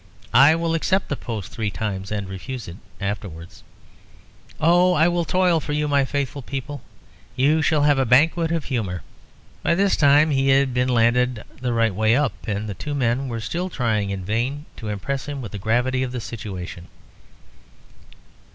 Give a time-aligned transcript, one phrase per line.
[0.33, 3.61] I will accept the post three times and refuse it afterwards.
[4.59, 4.93] Oh!
[4.93, 6.81] I will toil for you, my faithful people!
[7.35, 9.03] You shall have a banquet of humour."
[9.61, 13.27] By this time he had been landed the right way up, and the two men
[13.27, 16.87] were still trying in vain to impress him with the gravity of the situation.